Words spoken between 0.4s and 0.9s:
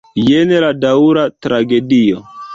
la